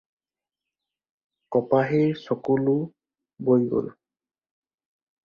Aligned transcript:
কপাহীৰ 1.55 2.17
চকু-লো 2.29 2.75
বৈ 3.51 3.69
গ'ল। 3.75 3.93